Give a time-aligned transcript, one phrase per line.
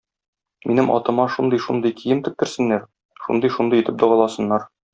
[0.69, 2.89] Минем атыма шундый-шундый кием тектерсеннәр,
[3.27, 4.71] шундый-шундый итеп дагаласыннар.